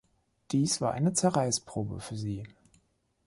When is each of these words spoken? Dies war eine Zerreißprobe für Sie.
Dies 0.49 0.81
war 0.81 0.93
eine 0.93 1.13
Zerreißprobe 1.13 1.99
für 1.99 2.15
Sie. 2.15 2.47